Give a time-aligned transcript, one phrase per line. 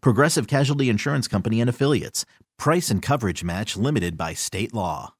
[0.00, 2.24] Progressive Casualty Insurance Company and Affiliates.
[2.58, 5.14] Price and coverage match limited by state law.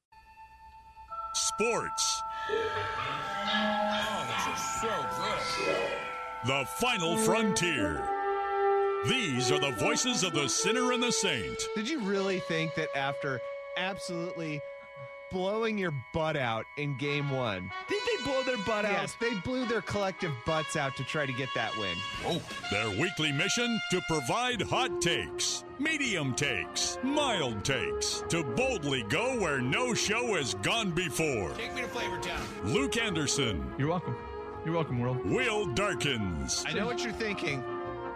[1.35, 2.23] Sports.
[2.49, 4.27] Oh,
[6.47, 8.09] the final frontier.
[9.09, 11.67] These are the voices of the sinner and the saint.
[11.75, 13.41] Did you really think that after
[13.77, 14.61] absolutely
[15.31, 18.93] blowing your butt out in game one, Did they blow their butt out?
[18.93, 21.97] yes, they blew their collective butts out to try to get that win?
[22.27, 29.39] Oh, their weekly mission to provide hot takes, medium takes, mild takes, to boldly go
[29.41, 31.51] where no show has gone before.
[31.53, 32.41] Take me to Flavor Town.
[32.65, 34.17] Luke Anderson, You're welcome.
[34.65, 35.25] You're welcome, world.
[35.25, 37.61] Will Darkins, I know what you're thinking.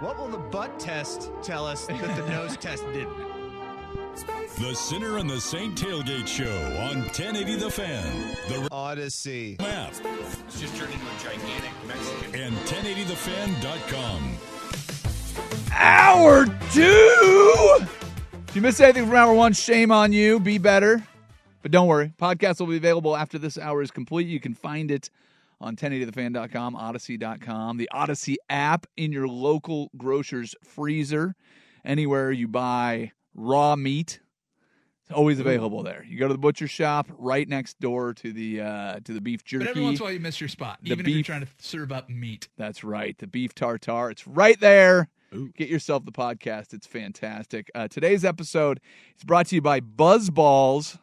[0.01, 3.30] What will the butt test tell us that the nose test didn't?
[4.59, 9.59] The sinner and the saint tailgate show on 1080 The Fan, the Audacy.
[9.61, 9.93] map,
[10.47, 12.35] It's just turned into a gigantic Mexican.
[12.41, 14.37] and 1080thefan.com.
[15.73, 17.87] Hour two.
[18.49, 20.41] If you missed anything from hour one, shame on you.
[20.41, 21.03] Be better.
[21.63, 24.27] But don't worry, podcast will be available after this hour is complete.
[24.27, 25.09] You can find it
[25.61, 31.35] on 1080thefan.com, audacy.com, the Audacy app in your local grocer's freezer,
[31.85, 34.21] anywhere you buy raw meat.
[35.03, 36.05] It's always available there.
[36.07, 39.43] You go to the butcher shop right next door to the uh, to the beef
[39.45, 39.65] jerky.
[39.65, 41.27] But every once in a while, you miss your spot, The even if you're beef-
[41.27, 42.49] trying to serve up meat.
[42.57, 43.17] That's right.
[43.19, 44.11] The beef tartare.
[44.11, 45.09] It's right there.
[45.57, 46.73] Get yourself the podcast.
[46.75, 47.71] It's fantastic.
[47.75, 48.81] Uh, today's episode
[49.17, 50.99] is brought to you by Buzzballs.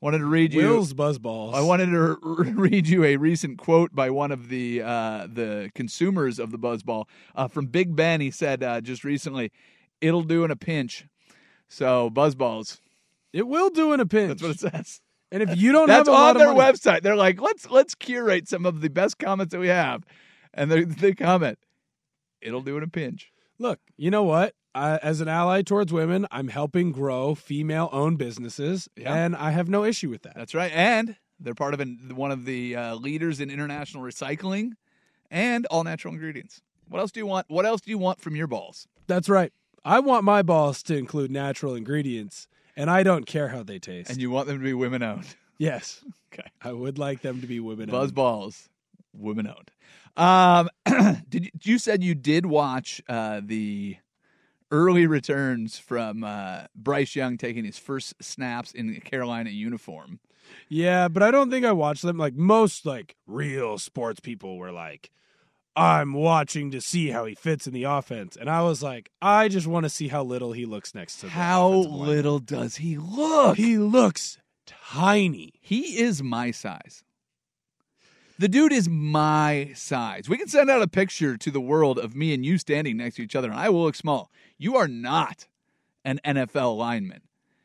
[0.00, 0.62] Wanted to read you.
[0.66, 1.54] Will's Buzzballs.
[1.54, 5.70] I wanted to r- read you a recent quote by one of the uh, the
[5.74, 7.04] consumers of the Buzzball
[7.36, 8.20] uh, from Big Ben.
[8.20, 9.52] He said uh, just recently,
[10.00, 11.06] "It'll do in a pinch."
[11.68, 12.80] So Buzzballs.
[13.32, 14.40] It will do in a pinch.
[14.40, 15.00] That's what it says.
[15.30, 17.02] and if you don't That's have a lot on their money, website.
[17.02, 20.04] They're like, let's let's curate some of the best comments that we have,
[20.52, 21.58] and they they comment,
[22.40, 24.54] "It'll do in a pinch." look, you know what?
[24.74, 29.12] I, as an ally towards women, I'm helping grow female-owned businesses, Yeah.
[29.12, 30.34] and I have no issue with that.
[30.34, 34.70] That's right, and they're part of an, one of the uh, leaders in international recycling
[35.30, 36.62] and all natural ingredients.
[36.88, 37.46] What else do you want?
[37.50, 38.86] What else do you want from your balls?
[39.06, 39.52] That's right.
[39.84, 42.46] I want my balls to include natural ingredients,
[42.76, 44.10] and I don't care how they taste.
[44.10, 45.26] And you want them to be women owned.
[45.58, 46.48] yes, Okay.
[46.62, 47.84] I would like them to be women.
[47.90, 47.90] owned.
[47.90, 48.68] Buzz balls,
[49.12, 49.70] women owned.
[50.16, 50.68] Um,
[51.28, 53.96] did you, you said you did watch uh, the
[54.70, 60.20] early returns from uh, Bryce Young taking his first snaps in the Carolina uniform?
[60.68, 62.16] Yeah, but I don't think I watched them.
[62.16, 65.10] Like most, like real sports people were like,
[65.80, 69.48] "I'm watching to see how he fits in the offense," and I was like, "I
[69.48, 72.98] just want to see how little he looks next to." the How little does he
[72.98, 73.56] look?
[73.56, 75.54] He looks tiny.
[75.60, 77.02] He is my size.
[78.38, 80.28] The dude is my size.
[80.28, 83.16] We can send out a picture to the world of me and you standing next
[83.16, 84.30] to each other, and I will look small.
[84.58, 85.46] You are not
[86.04, 87.22] an NFL lineman.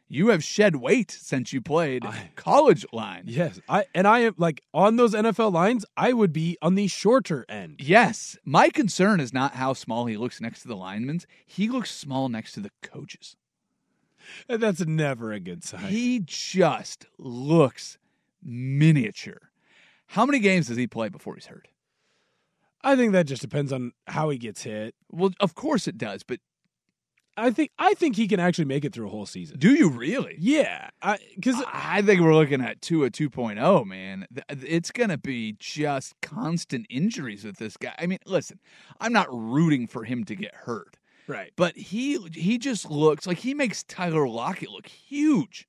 [0.07, 3.23] You have shed weight since you played I- college line.
[3.25, 5.85] Yes, I and I am like on those NFL lines.
[5.97, 7.77] I would be on the shorter end.
[7.79, 11.21] Yes, my concern is not how small he looks next to the linemen.
[11.45, 13.35] He looks small next to the coaches.
[14.49, 15.85] And that's never a good sign.
[15.85, 17.97] He just looks
[18.43, 19.49] miniature.
[20.07, 21.67] How many games does he play before he's hurt?
[22.81, 24.93] I think that just depends on how he gets hit.
[25.11, 26.39] Well, of course it does, but
[27.37, 29.59] I think I think he can actually make it through a whole season.
[29.59, 30.35] do you really?
[30.39, 30.89] Yeah,
[31.35, 34.25] because I think we're looking at two Tua 2.0, man.
[34.49, 37.93] It's going to be just constant injuries with this guy.
[37.99, 38.59] I mean, listen,
[38.99, 40.97] I'm not rooting for him to get hurt,
[41.27, 41.51] right.
[41.55, 45.67] but he he just looks like he makes Tyler Lockett look huge.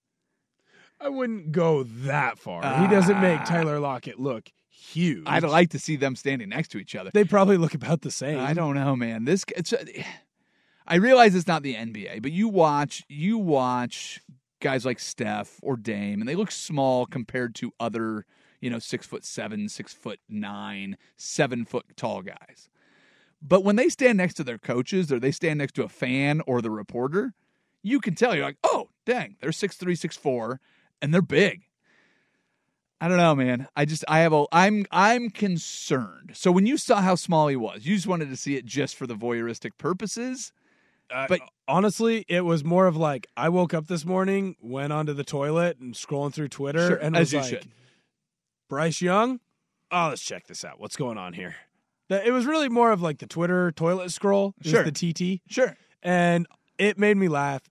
[1.01, 2.63] I wouldn't go that far.
[2.81, 3.45] he doesn't make Ah.
[3.45, 5.25] Tyler Lockett look huge.
[5.27, 7.11] I'd like to see them standing next to each other.
[7.13, 8.39] They probably look about the same.
[8.39, 9.25] I don't know, man.
[9.25, 9.85] This it's, uh,
[10.87, 14.21] I realize it's not the NBA, but you watch you watch
[14.61, 18.25] guys like Steph or Dame, and they look small compared to other,
[18.61, 22.69] you know, six foot seven, six foot nine, seven foot tall guys.
[23.43, 26.41] But when they stand next to their coaches or they stand next to a fan
[26.47, 27.35] or the reporter,
[27.83, 30.61] you can tell you're like, oh, dang, they're six three, six four,
[31.03, 31.63] and they're big.
[33.01, 33.69] I don't know, man.
[33.77, 36.31] I just I have a I'm I'm concerned.
[36.35, 38.97] So when you saw how small he was, you just wanted to see it just
[38.97, 40.53] for the voyeuristic purposes.
[41.11, 45.13] Uh, But- honestly, it was more of like I woke up this morning, went onto
[45.13, 47.71] the toilet, and scrolling through Twitter, Sure, and as was like, should.
[48.69, 49.41] Bryce Young.
[49.91, 50.81] Oh, let's check this out.
[50.81, 51.55] What's going on here?
[52.09, 54.83] That- It was really more of like the Twitter toilet scroll, Sure.
[54.85, 55.77] the TT, Sure.
[56.03, 56.47] and
[56.79, 57.63] it made me laugh.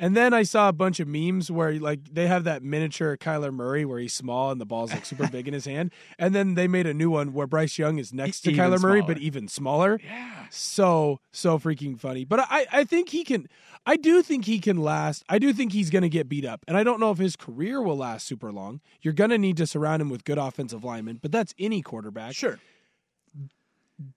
[0.00, 3.52] And then I saw a bunch of memes where like they have that miniature Kyler
[3.52, 6.54] Murray where he's small and the ball's like super big in his hand, and then
[6.54, 9.18] they made a new one where Bryce Young is next to Even Kyler Murray but
[9.18, 9.98] even smaller.
[10.04, 10.46] Yeah.
[10.50, 12.24] So so freaking funny.
[12.24, 13.48] But I I think he can.
[13.86, 15.24] I do think he can last.
[15.28, 17.36] I do think he's going to get beat up, and I don't know if his
[17.36, 18.80] career will last super long.
[19.02, 22.34] You're going to need to surround him with good offensive linemen, but that's any quarterback.
[22.34, 22.58] Sure.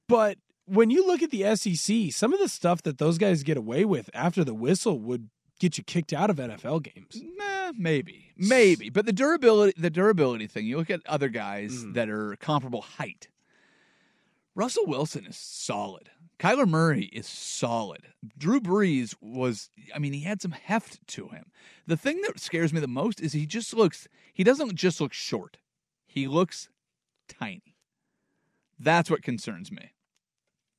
[0.08, 3.58] But when you look at the SEC, some of the stuff that those guys get
[3.58, 5.30] away with after the whistle would
[5.62, 7.22] get you kicked out of NFL games.
[7.38, 10.66] Nah, maybe, maybe, but the durability, the durability thing.
[10.66, 11.94] You look at other guys Mm.
[11.94, 13.30] that are comparable height.
[14.56, 16.10] Russell Wilson is solid.
[16.40, 18.08] Kyler Murray is solid.
[18.38, 21.52] Drew Brees was, I mean, he had some heft to him.
[21.86, 25.14] The thing that scares me the most is he just looks, he doesn't just look
[25.14, 25.58] short,
[26.08, 26.70] he looks
[27.28, 27.76] tiny.
[28.80, 29.92] That's what concerns me.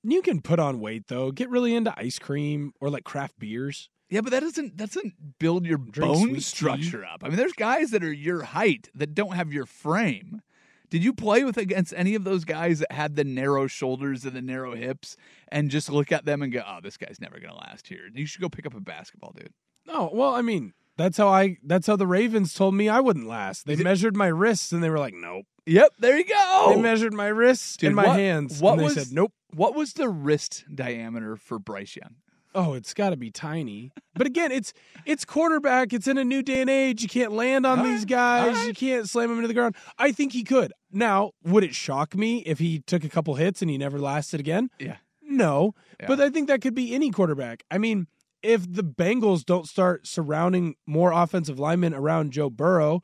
[0.02, 1.30] You can put on weight though.
[1.30, 3.88] Get really into ice cream or like craft beers.
[4.12, 6.40] Yeah, but that doesn't that doesn't build your Drink bone sweet tea.
[6.40, 7.22] structure up.
[7.24, 10.42] I mean, there's guys that are your height that don't have your frame.
[10.90, 14.34] Did you play with against any of those guys that had the narrow shoulders and
[14.36, 15.16] the narrow hips
[15.48, 18.02] and just look at them and go, "Oh, this guy's never going to last here."
[18.12, 19.54] You should go pick up a basketball, dude.
[19.88, 21.56] Oh well, I mean that's how I.
[21.64, 23.64] That's how the Ravens told me I wouldn't last.
[23.66, 26.72] They measured my wrists and they were like, "Nope." Yep, there you go.
[26.74, 28.60] They measured my wrists Dude, and my what- hands.
[28.60, 32.16] what and they was- said, "Nope." What was the wrist diameter for Bryce Young?
[32.54, 33.92] Oh, it's got to be tiny.
[34.14, 34.72] But again, it's
[35.06, 35.92] it's quarterback.
[35.92, 37.02] It's in a new day and age.
[37.02, 38.54] You can't land on All these guys.
[38.54, 38.66] right.
[38.68, 39.74] You can't slam them into the ground.
[39.98, 40.72] I think he could.
[40.92, 44.38] Now, would it shock me if he took a couple hits and he never lasted
[44.40, 44.68] again?
[44.78, 44.96] Yeah.
[45.22, 45.74] No.
[45.98, 46.06] Yeah.
[46.08, 47.64] But I think that could be any quarterback.
[47.70, 48.06] I mean,
[48.42, 53.02] if the Bengals don't start surrounding more offensive linemen around Joe Burrow,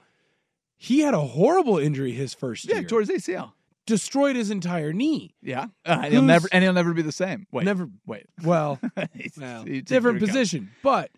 [0.76, 2.82] he had a horrible injury his first Yeah, year.
[2.82, 3.52] Yeah, towards ACL.
[3.88, 5.34] Destroyed his entire knee.
[5.42, 7.46] Yeah, uh, and he'll Who's- never and he'll never be the same.
[7.50, 8.26] Wait, Never wait.
[8.44, 8.78] well,
[9.36, 10.70] well different position.
[10.84, 11.10] But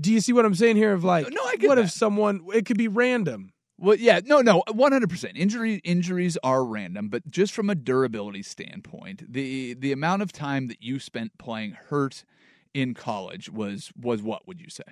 [0.00, 0.92] do you see what I'm saying here?
[0.94, 1.84] Of like, No, I get what that.
[1.86, 2.40] if someone?
[2.54, 3.52] It could be random.
[3.76, 5.36] Well, yeah, no, no, one hundred percent.
[5.36, 10.68] Injury injuries are random, but just from a durability standpoint, the the amount of time
[10.68, 12.24] that you spent playing hurt
[12.72, 14.84] in college was was what would you say?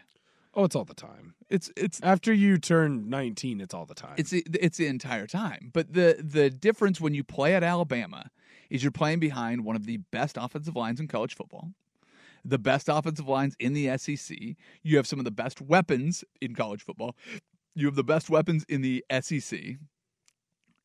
[0.55, 1.35] Oh, it's all the time.
[1.49, 4.15] It's it's After you turn 19, it's all the time.
[4.17, 5.71] it's the, it's the entire time.
[5.73, 8.31] But the the difference when you play at Alabama
[8.69, 11.73] is you're playing behind one of the best offensive lines in college football.
[12.45, 14.37] The best offensive lines in the SEC.
[14.83, 17.15] You have some of the best weapons in college football.
[17.75, 19.77] You have the best weapons in the SEC.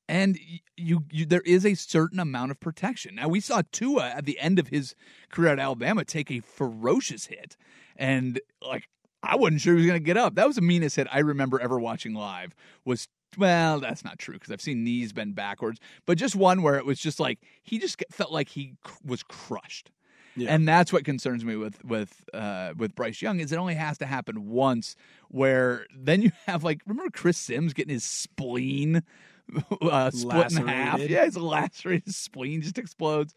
[0.09, 0.37] And
[0.77, 3.15] you, you there is a certain amount of protection.
[3.15, 4.95] Now we saw Tua at the end of his
[5.29, 7.57] career at Alabama take a ferocious hit
[7.97, 8.87] and like
[9.27, 10.35] I wasn't sure he was going to get up.
[10.35, 12.55] That was the meanest hit I remember ever watching live.
[12.85, 13.07] Was
[13.37, 16.85] well, that's not true because I've seen knees bend backwards, but just one where it
[16.85, 19.91] was just like he just felt like he was crushed.
[20.37, 20.53] Yeah.
[20.53, 23.97] And that's what concerns me with with uh, with Bryce Young is it only has
[23.97, 24.95] to happen once.
[25.29, 29.03] Where then you have like remember Chris Simms getting his spleen
[29.81, 30.99] uh, split in half.
[30.99, 33.33] Yeah, his lacerated spleen just explodes.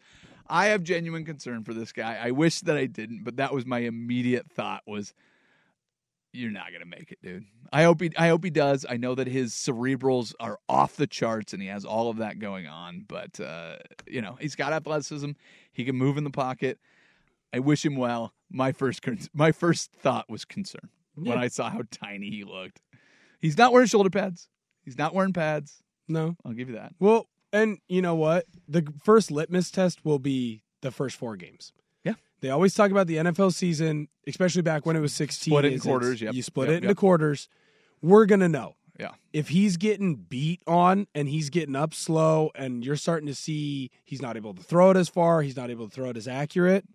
[0.47, 2.19] I have genuine concern for this guy.
[2.21, 5.13] I wish that I didn't, but that was my immediate thought was
[6.33, 7.45] you're not gonna make it, dude.
[7.73, 8.85] I hope he I hope he does.
[8.89, 12.39] I know that his cerebrals are off the charts and he has all of that
[12.39, 15.31] going on, but uh, you know, he's got athleticism.
[15.71, 16.79] He can move in the pocket.
[17.53, 18.33] I wish him well.
[18.49, 19.01] My first
[19.33, 22.81] my first thought was concern when I saw how tiny he looked.
[23.39, 24.47] He's not wearing shoulder pads.
[24.83, 25.83] He's not wearing pads.
[26.07, 26.35] no.
[26.45, 26.93] I'll give you that.
[26.99, 28.45] Well, and you know what?
[28.67, 31.73] The first litmus test will be the first four games.
[32.41, 32.47] Yeah.
[32.47, 35.51] They always talk about the NFL season, especially back when it was 16.
[35.51, 36.33] Split it in quarters, yep.
[36.33, 36.97] You split Yep, it into yep.
[36.97, 37.47] quarters.
[38.01, 38.75] We're going to know.
[38.99, 39.11] Yeah.
[39.33, 43.89] If he's getting beat on and he's getting up slow and you're starting to see
[44.05, 46.27] he's not able to throw it as far, he's not able to throw it as
[46.27, 46.85] accurate,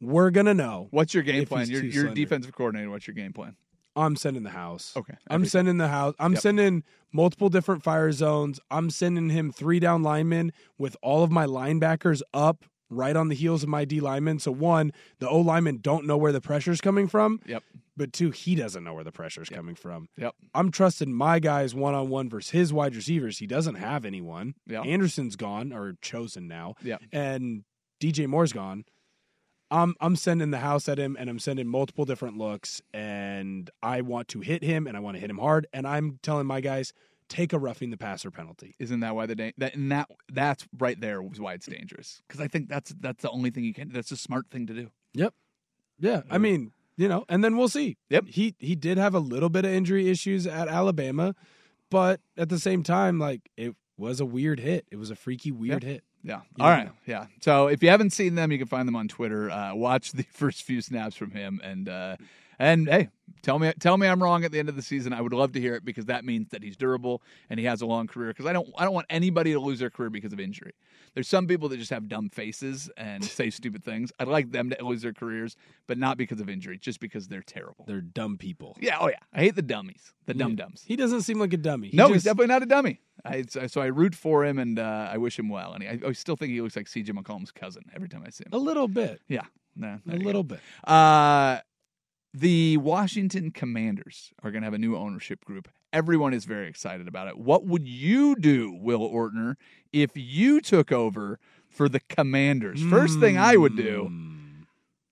[0.00, 0.88] we're going to know.
[0.90, 1.68] What's your game plan?
[1.68, 2.90] Your your defensive coordinator.
[2.90, 3.54] What's your game plan?
[3.96, 4.94] I'm sending the house.
[4.96, 6.14] Okay, I'm sending the house.
[6.18, 6.42] I'm Yep.
[6.42, 8.58] sending multiple different fire zones.
[8.70, 13.34] I'm sending him three down linemen with all of my linebackers up right on the
[13.34, 14.38] heels of my D lineman.
[14.38, 17.40] So one, the O linemen don't know where the pressure's coming from.
[17.46, 17.62] Yep.
[17.96, 20.08] But two, he doesn't know where the pressure's coming from.
[20.16, 20.34] Yep.
[20.54, 23.38] I'm trusting my guys one on one versus his wide receivers.
[23.38, 24.54] He doesn't have anyone.
[24.66, 24.82] Yeah.
[24.82, 26.74] Anderson's gone or chosen now.
[26.82, 26.98] Yeah.
[27.12, 27.64] And
[28.00, 28.84] DJ Moore's gone.
[29.70, 34.00] I'm I'm sending the house at him and I'm sending multiple different looks and I
[34.00, 36.60] want to hit him and I want to hit him hard and I'm telling my
[36.60, 36.92] guys
[37.30, 38.74] take a roughing the passer penalty.
[38.78, 42.20] Isn't that why the da- that and that that's right there was why it's dangerous
[42.28, 43.90] because I think that's that's the only thing you can.
[43.90, 44.90] That's a smart thing to do.
[45.14, 45.32] Yep.
[45.98, 46.22] Yeah.
[46.30, 47.96] I mean, you know, and then we'll see.
[48.10, 48.26] Yep.
[48.28, 51.34] He he did have a little bit of injury issues at Alabama,
[51.90, 54.86] but at the same time, like it was a weird hit.
[54.90, 56.04] It was a freaky weird hit.
[56.22, 56.40] Yeah.
[56.56, 56.90] You All know.
[57.06, 57.26] Yeah.
[57.40, 59.50] So if you haven't seen them, you can find them on Twitter.
[59.50, 62.16] Uh, watch the first few snaps from him, and uh,
[62.60, 63.08] and hey,
[63.42, 65.12] tell me tell me I'm wrong at the end of the season.
[65.12, 67.80] I would love to hear it because that means that he's durable and he has
[67.80, 68.28] a long career.
[68.28, 70.74] Because I don't I don't want anybody to lose their career because of injury.
[71.14, 74.12] There's some people that just have dumb faces and say stupid things.
[74.20, 75.56] I'd like them to lose their careers,
[75.88, 77.84] but not because of injury, just because they're terrible.
[77.88, 78.76] They're dumb people.
[78.80, 78.98] yeah.
[79.00, 79.16] Oh yeah.
[79.32, 80.12] I hate the dummies.
[80.26, 80.84] The dumb dumbs.
[80.86, 81.88] He doesn't seem like a dummy.
[81.88, 83.00] He no, he's definitely not a dummy.
[83.24, 85.72] I, so I root for him and uh, I wish him well.
[85.72, 87.12] And I, I still think he looks like C.J.
[87.12, 88.52] McCollum's cousin every time I see him.
[88.52, 89.20] a little bit.
[89.28, 89.42] Yeah,
[89.76, 90.54] nah, A little go.
[90.54, 90.60] bit.
[90.88, 91.58] Uh,
[92.32, 95.68] the Washington Commanders are going to have a new ownership group.
[95.92, 97.36] Everyone is very excited about it.
[97.38, 99.56] What would you do, Will Ortner,
[99.92, 102.80] if you took over for the Commanders?
[102.82, 104.62] First thing I would do, Hmm.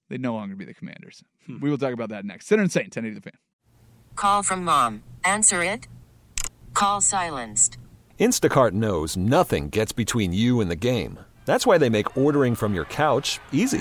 [0.09, 1.25] they'd no longer be the Commanders.
[1.49, 2.47] We will talk about that next.
[2.47, 3.39] Sinner and Saint, 1080 the fan.
[4.15, 5.03] Call from mom.
[5.25, 5.89] Answer it.
[6.75, 7.79] Call silenced.
[8.21, 11.19] Instacart knows nothing gets between you and the game.
[11.45, 13.81] That's why they make ordering from your couch easy.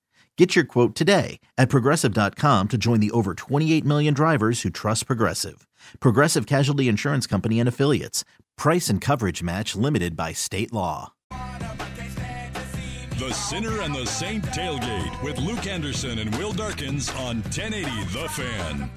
[0.41, 5.05] Get your quote today at progressive.com to join the over 28 million drivers who trust
[5.05, 5.67] Progressive.
[5.99, 8.25] Progressive Casualty Insurance Company and Affiliates.
[8.57, 11.13] Price and coverage match limited by state law.
[11.29, 18.27] The Sinner and the Saint tailgate with Luke Anderson and Will Darkins on 1080 The
[18.29, 18.89] Fan.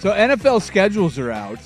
[0.00, 1.60] So NFL schedules are out.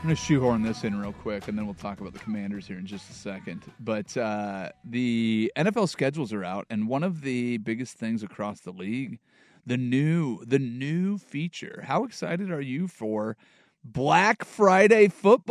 [0.00, 2.66] I'm going to shoehorn this in real quick, and then we'll talk about the Commanders
[2.66, 3.60] here in just a second.
[3.80, 8.70] But uh, the NFL schedules are out, and one of the biggest things across the
[8.70, 9.18] league,
[9.66, 11.84] the new the new feature.
[11.86, 13.36] How excited are you for
[13.84, 15.50] Black Friday football?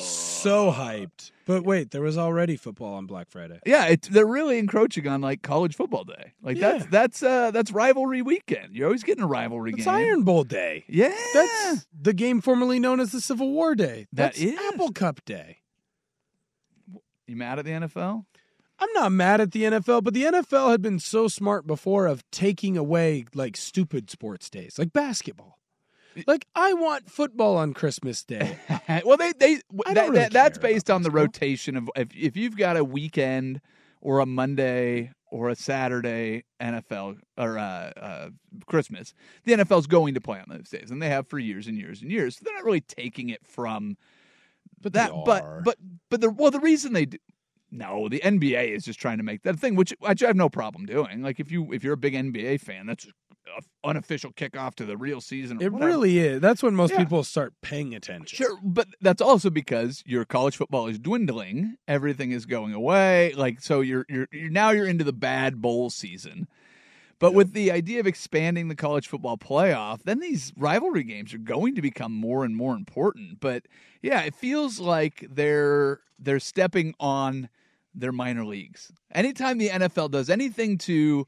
[0.00, 1.32] So hyped.
[1.48, 3.58] But wait, there was already football on Black Friday.
[3.64, 6.34] Yeah, it, they're really encroaching on like college football day.
[6.42, 6.88] Like that's Yeah.
[6.90, 8.76] that's uh that's rivalry weekend.
[8.76, 9.94] You're always getting a rivalry It's game.
[9.94, 10.84] Iron Bowl Day.
[10.88, 14.06] Yeah, That's the game formerly known as the Civil War Day.
[14.12, 14.58] That That's is.
[14.68, 15.56] Apple Cup Day.
[17.26, 18.26] You mad at the NFL?
[18.78, 22.22] I'm not mad at the NFL, but the NFL had been so smart before of
[22.30, 25.57] taking away like stupid sports days, like basketball.
[26.26, 28.58] Like I want football on Christmas Day.
[29.04, 32.56] well, they they that, really that- that's based on the rotation of if if you've
[32.56, 33.60] got a weekend
[34.00, 38.28] or a Monday or a Saturday NFL or uh, uh,
[38.66, 39.12] Christmas,
[39.44, 42.00] the NFL's going to play on those days, and they have for years and years
[42.00, 42.36] and years.
[42.36, 43.96] So they're not really taking it from
[44.80, 45.10] But that.
[45.24, 45.76] But but
[46.10, 47.18] but the well, the reason they do.
[47.70, 50.86] No, the NBA is just trying to make that thing, which I have no problem
[50.86, 51.20] doing.
[51.22, 53.06] Like if you if you're a big NBA fan, that's
[53.84, 55.60] unofficial kickoff to the real season.
[55.60, 56.40] It really is.
[56.40, 56.98] That's when most Yeah.
[56.98, 58.36] people start paying attention.
[58.36, 61.76] Sure, but that's also because your college football is dwindling.
[61.86, 63.32] Everything is going away.
[63.34, 66.48] Like so, you're you're, you're now you're into the bad bowl season.
[67.20, 71.38] But with the idea of expanding the college football playoff, then these rivalry games are
[71.38, 73.40] going to become more and more important.
[73.40, 73.66] But
[74.02, 77.48] yeah, it feels like they're they're stepping on
[77.92, 78.92] their minor leagues.
[79.12, 81.26] Anytime the NFL does anything to,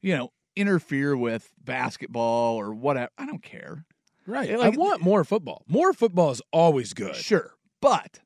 [0.00, 3.84] you know, interfere with basketball or whatever, I don't care.
[4.26, 4.50] Right.
[4.50, 5.64] Yeah, I want more football.
[5.66, 7.16] More football is always good.
[7.16, 7.54] Sure.
[7.80, 8.20] But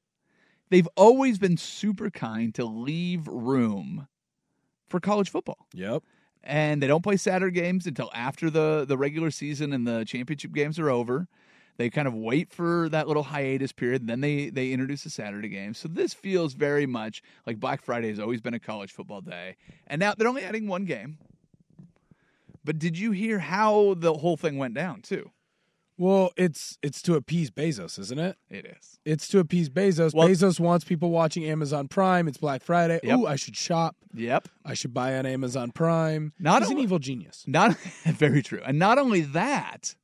[0.68, 4.09] they've always been super kind to leave room
[4.88, 5.66] for college football.
[5.73, 6.02] Yep.
[6.45, 10.52] And they don't play Saturday games until after the, the regular season and the championship
[10.52, 11.28] games are over.
[11.78, 15.11] They kind of wait for that little hiatus period, and then they, they introduce the
[15.11, 15.75] Saturday game.
[15.75, 19.56] So this feels very much like Black Friday has always been a college football day.
[19.87, 21.18] And now they're only adding one game.
[22.66, 25.30] But did you hear how the whole thing went down, too?
[25.99, 28.37] Well, it's it's to appease Bezos, isn't it?
[28.50, 28.99] It is.
[29.06, 30.12] It's to appease Bezos.
[30.12, 32.28] Well- Bezos wants people watching Amazon Prime.
[32.28, 33.00] It's Black Friday.
[33.02, 33.18] Yep.
[33.18, 33.96] Ooh, I should shop.
[34.12, 34.49] Yep.
[34.64, 36.35] I should buy on Amazon Prime.
[36.38, 37.44] Not He's an evil genius.
[37.46, 38.61] Not very true.
[38.66, 39.94] And not only that,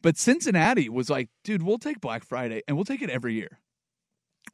[0.00, 3.58] but Cincinnati was like, dude, we'll take Black Friday and we'll take it every year.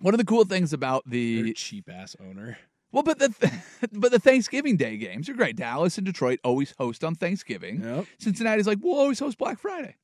[0.01, 2.59] One of the cool things about the cheap ass owner.
[2.93, 3.53] Well, but the
[3.93, 5.57] but the Thanksgiving Day games are great.
[5.57, 7.83] Dallas and Detroit always host on Thanksgiving.
[7.83, 8.07] Yep.
[8.19, 9.97] Cincinnati's like, we'll always host Black Friday.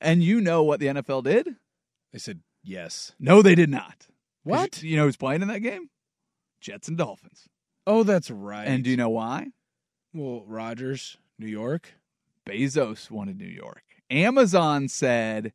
[0.00, 1.56] And you know what the NFL did?
[2.12, 3.12] They said yes.
[3.18, 4.06] No, they did not.
[4.44, 4.82] What?
[4.82, 5.90] You know who's playing in that game?
[6.60, 7.48] Jets and Dolphins.
[7.86, 8.66] Oh, that's right.
[8.66, 9.48] And do you know why?
[10.14, 11.94] well, Rodgers, New York.
[12.46, 13.82] Bezos wanted New York.
[14.10, 15.52] Amazon said,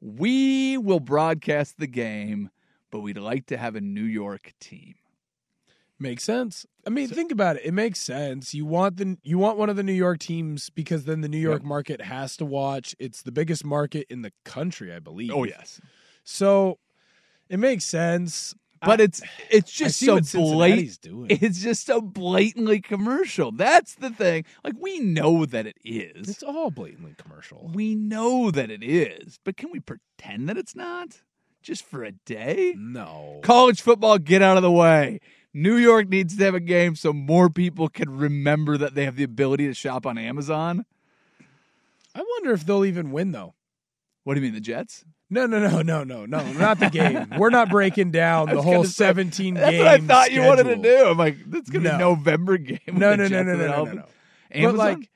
[0.00, 2.50] We will broadcast the game,
[2.90, 4.94] but we'd like to have a New York team.
[5.98, 6.66] Makes sense.
[6.86, 7.62] I mean, think about it.
[7.64, 8.52] It makes sense.
[8.52, 11.38] You want the you want one of the New York teams because then the New
[11.38, 11.68] York Yep.
[11.68, 12.94] market has to watch.
[12.98, 15.30] It's the biggest market in the country, I believe.
[15.32, 15.80] Oh, yes.
[16.22, 16.78] So
[17.48, 18.54] it makes sense.
[18.82, 20.98] But I- it's it's just so blatant.
[21.30, 23.50] It's just so blatantly commercial.
[23.50, 24.44] That's the thing.
[24.62, 26.28] Like we know that it is.
[26.28, 27.70] It's all blatantly commercial.
[27.72, 31.22] We know that it is, but can we pretend that it's not?
[31.62, 32.74] Just for a day?
[32.78, 33.40] No.
[33.42, 35.20] College football, get out of the way.
[35.56, 39.16] New York needs to have a game so more people can remember that they have
[39.16, 40.84] the ability to shop on Amazon.
[42.14, 43.54] I wonder if they'll even win though.
[44.24, 45.02] What do you mean, the Jets?
[45.30, 47.32] No, no, no, no, no, no, not the game.
[47.38, 50.42] We're not breaking down the whole gonna say, 17 That's game what I thought you
[50.42, 51.06] wanted to do.
[51.06, 51.96] I'm like, that's going to No.
[51.96, 52.78] be November game.
[52.92, 54.04] No, no, no, no, no, no, no, no.
[54.52, 54.62] Amazon?
[54.62, 55.10] But like,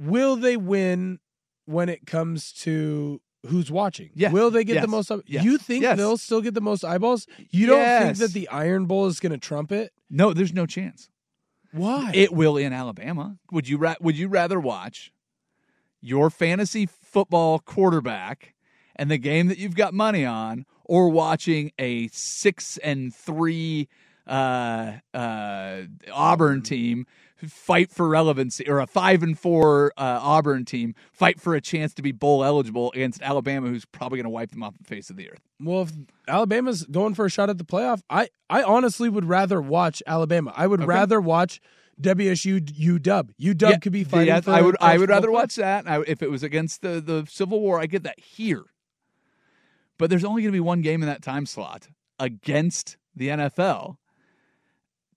[0.00, 1.20] will they win
[1.66, 4.10] when it comes to who's watching?
[4.32, 5.10] Will they get yes, the most?
[5.26, 5.96] yes, You think yes.
[5.96, 7.26] they'll still get the most eyeballs?
[7.50, 9.92] You don't think that the Iron Bowl is going to trump it?
[10.10, 11.08] no, there's no chance.
[11.72, 12.12] Why?
[12.14, 13.36] It will in Alabama.
[13.52, 15.12] Would you ra- would you rather watch
[16.00, 18.54] your fantasy football quarterback
[18.96, 23.88] and the game that you've got money on, or watching a six and three
[24.26, 27.06] uh, uh, Auburn team
[27.46, 31.94] fight for relevancy, or a five and four uh, Auburn team fight for a chance
[31.94, 35.10] to be bowl eligible against Alabama, who's probably going to wipe them off the face
[35.10, 35.40] of the earth?
[35.60, 35.92] Well, if
[36.26, 40.52] Alabama's going for a shot at the playoff, I, I honestly would rather watch Alabama.
[40.56, 40.86] I would Okay.
[40.88, 41.60] rather watch
[42.00, 43.30] WSU UW.
[43.40, 44.76] UW Yeah, could be fighting yeah, I would.
[44.80, 45.88] I would rather football watch that.
[45.88, 48.64] I, if it was against the the Civil War, I get that here.
[49.96, 51.88] But there's only going to be one game in that time slot
[52.20, 53.96] against the NFL,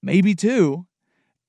[0.01, 0.87] maybe two,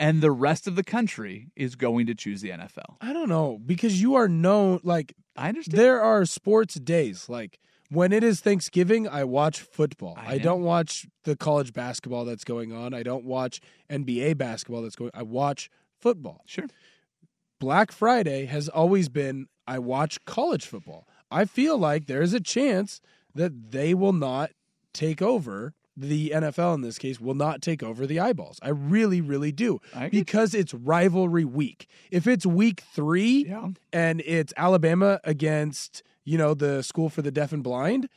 [0.02, 2.96] and the rest of the country is going to choose the NFL.
[3.00, 5.78] I don't know because you are known like I understand.
[5.78, 10.14] there are sports days like when it is Thanksgiving, I watch football.
[10.16, 12.94] I I, don't watch the college basketball that's going on.
[12.94, 13.60] I don't watch
[13.90, 15.10] NBA basketball that's going.
[15.12, 16.40] I watch football.
[16.46, 16.64] Sure.
[17.60, 21.06] Black Friday has always been I watch college football.
[21.30, 23.00] I feel like there is a chance
[23.34, 24.50] that they will not
[24.92, 28.58] take over the NFL in this case will not take over the eyeballs.
[28.62, 29.80] I really really do.
[30.10, 31.86] Because it's rivalry week.
[32.10, 33.68] If it's week 3 Yeah.
[33.92, 38.08] and it's Alabama against, you know, the school for the deaf and blind,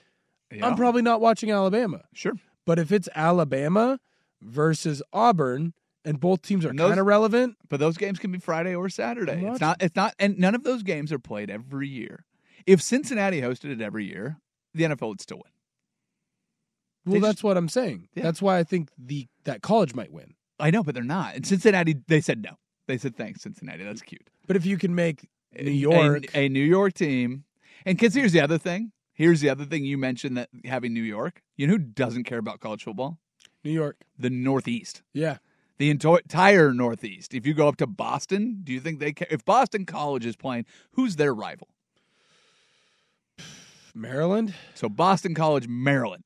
[0.52, 0.68] Yeah.
[0.68, 2.04] I'm probably not watching Alabama.
[2.14, 2.34] sure.
[2.66, 4.00] But if it's Alabama
[4.42, 8.74] versus Auburn and both teams are kind of relevant, But those games can be Friday
[8.76, 9.44] or Saturday.
[9.46, 9.82] It's not.
[9.82, 10.14] It's not.
[10.20, 12.26] And none of those games are played every year.
[12.66, 14.38] If Cincinnati hosted it every year,
[14.74, 15.52] the NFL would still win.
[17.06, 18.08] Well They that's just- what I'm saying.
[18.16, 18.24] Yeah.
[18.24, 20.34] That's why I think the that college might win.
[20.60, 21.36] I know, but they're not.
[21.36, 22.52] And Cincinnati, they said no.
[22.88, 23.84] They said thanks, Cincinnati.
[23.84, 24.30] That's cute.
[24.48, 25.28] But if you can make
[25.60, 27.44] New A- York a, New York team,
[27.86, 28.92] and because here's the other thing.
[29.14, 31.42] Here's the other thing you mentioned that having New York.
[31.56, 33.18] You know who doesn't care about college football?
[33.64, 34.02] New York.
[34.20, 35.02] The Northeast.
[35.14, 35.38] Yeah.
[35.78, 37.34] The entire Northeast.
[37.34, 39.28] If you go up to Boston, do you think they care?
[39.32, 41.70] If Boston College is playing, who's their rival?
[43.94, 44.54] Maryland?
[44.74, 46.24] So Boston College, Maryland.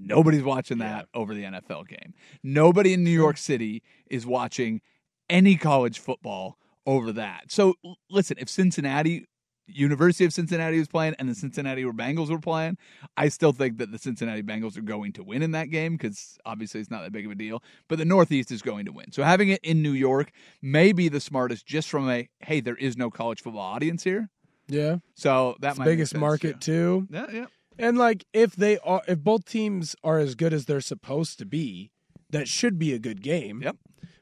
[0.00, 2.14] Nobody's watching that over the NFL game.
[2.42, 4.80] Nobody in New York City is watching
[5.28, 7.50] any college football over that.
[7.50, 7.74] So
[8.10, 9.26] listen, if Cincinnati
[9.66, 12.78] University of Cincinnati was playing and the Cincinnati Bengals were playing,
[13.16, 16.38] I still think that the Cincinnati Bengals are going to win in that game because
[16.46, 17.62] obviously it's not that big of a deal.
[17.88, 19.12] But the Northeast is going to win.
[19.12, 20.32] So having it in New York
[20.62, 24.30] may be the smartest just from a hey, there is no college football audience here.
[24.68, 24.96] Yeah.
[25.14, 27.06] So that It's might biggest market too.
[27.10, 27.46] Yeah, yeah.
[27.78, 31.46] And like if they are if both teams are as good as they're supposed to
[31.46, 31.90] be,
[32.30, 33.62] that should be a good game.
[33.62, 33.76] Yep.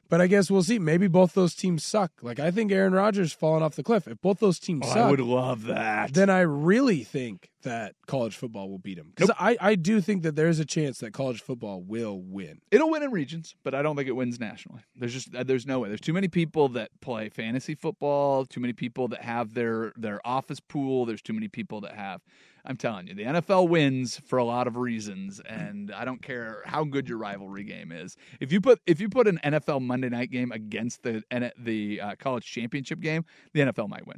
[0.09, 0.79] But I guess we'll see.
[0.79, 2.11] Maybe both those teams suck.
[2.21, 4.07] Like I think Aaron Rodgers falling off the cliff.
[4.07, 6.13] If both those teams Oh, suck, I would love that.
[6.13, 9.11] then I really think that college football will beat them.
[9.13, 12.61] Because I, I do think that there's a chance that college football will win.
[12.71, 14.79] It'll win in regions, but I don't think it wins nationally.
[14.95, 15.89] There's just uh, there's no way.
[15.89, 18.45] There's too many people that play fantasy football.
[18.45, 21.05] Too many people that have their their office pool.
[21.05, 22.21] There's too many people that have.
[22.65, 26.61] I'm telling you, the NFL wins for a lot of reasons, and I don't care
[26.65, 28.17] how good your rivalry game is.
[28.39, 31.23] If you put if you put an NFL Monday night game against the
[31.57, 34.17] the uh, college championship game, the NFL might win.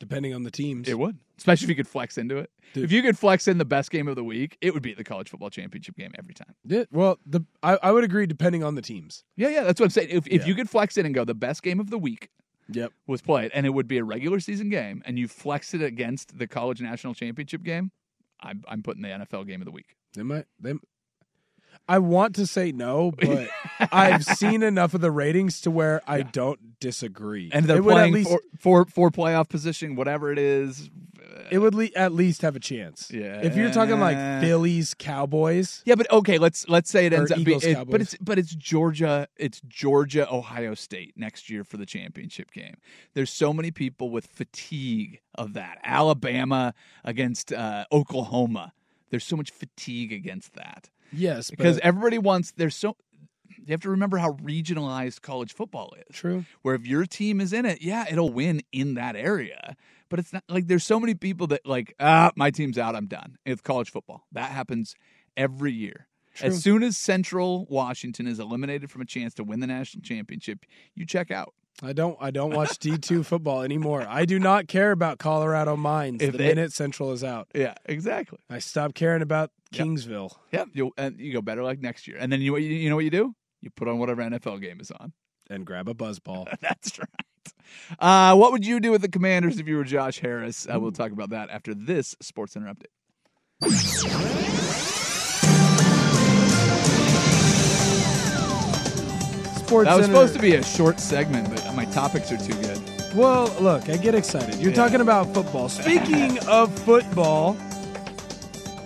[0.00, 0.88] Depending on the teams.
[0.88, 2.50] It would, especially if you could flex into it.
[2.74, 2.84] Dude.
[2.84, 5.04] If you could flex in the best game of the week, it would be the
[5.04, 6.52] college football championship game every time.
[6.64, 9.24] Yeah, well, the I, I would agree depending on the teams.
[9.36, 10.08] Yeah, yeah, that's what I'm saying.
[10.10, 10.48] If if Yeah.
[10.48, 12.28] you could flex in and go, the best game of the week
[12.68, 12.92] Yep.
[13.06, 16.38] was played, and it would be a regular season game, and you flex it against
[16.38, 17.90] the college national championship game,
[18.40, 19.96] I'm I'm putting the NFL game of the week.
[20.14, 20.74] They might they
[21.88, 23.48] I want to say no, but
[23.92, 27.50] I've seen enough of the ratings to where I don't disagree.
[27.52, 30.90] And they're it would at playing least for, for for playoff position, whatever it is.
[31.50, 33.10] It would le- at least have a chance.
[33.12, 33.40] Yeah.
[33.42, 37.42] If you're talking like Phillies, Cowboys, Yeah, but okay, let's let's say it ends up
[37.44, 41.86] being, it- but it's but it's Georgia, it's Georgia, Ohio State next year for the
[41.86, 42.76] championship game.
[43.14, 45.78] There's so many people with fatigue of that.
[45.84, 48.72] Alabama against uh, Oklahoma.
[49.10, 50.90] There's so much fatigue against that.
[51.12, 52.96] yes, because but, everybody wants there's so
[53.56, 56.44] you have to remember how regionalized college football is true.
[56.62, 59.76] where if your team is in it yeah it'll win in that area
[60.14, 63.06] but it's not like there's so many people that like ah my team's out i'm
[63.06, 63.36] done.
[63.44, 64.22] It's college football.
[64.30, 64.94] That happens
[65.36, 66.06] every year.
[66.36, 66.48] True.
[66.48, 70.60] as soon as central washington is eliminated from a chance to win the national championship
[70.94, 71.52] you check out.
[71.82, 74.06] I don't I don't watch D two football anymore.
[74.08, 77.48] I do not care about Colorado Mines If the they- minute Central is out.
[77.54, 78.38] yeah exactly.
[78.48, 80.30] I stop caring about Kingsville.
[80.52, 82.16] yeah you and you go better like next year.
[82.20, 83.34] And then you you know what you do?
[83.60, 85.12] You put on whatever nfl game is on
[85.50, 86.48] And grab a buzz ball.
[86.60, 87.08] That's right.
[87.98, 90.66] Uh, what would you do with the Commanders if you were Josh Harris?
[90.72, 93.94] Uh, we'll talk about that after this Sports Center update.
[99.56, 102.54] Sports That was Center- supposed to be a short segment, but my topics are too
[102.60, 102.80] good.
[103.14, 104.56] Well, look, I get excited.
[104.56, 104.76] You're Yeah.
[104.76, 105.68] talking about football.
[105.68, 107.56] Speaking of football,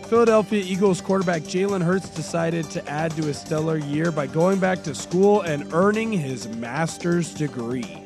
[0.08, 4.82] Philadelphia Eagles quarterback Jalen Hurts decided to add to his stellar year by going back
[4.84, 8.02] to school and earning his master's degree.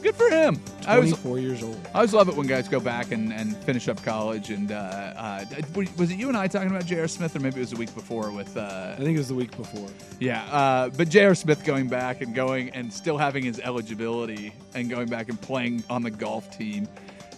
[0.00, 0.62] Good for him.
[0.86, 1.76] I was 24 years old.
[1.92, 4.50] I always love it when guys go back and, and finish up college.
[4.50, 4.74] And uh,
[5.16, 7.08] uh, was it you and I talking about J.R.
[7.08, 9.34] Smith, or maybe it was the week before with uh, I think it was the
[9.34, 9.88] week before.
[10.20, 11.34] Yeah, uh, but J.R.
[11.34, 15.82] Smith going back and going and still having his eligibility and going back and playing
[15.90, 16.88] on the golf team